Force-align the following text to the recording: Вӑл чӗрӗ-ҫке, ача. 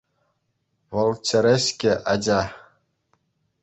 Вӑл 0.95 1.11
чӗрӗ-ҫке, 1.27 1.93
ача. 2.17 2.41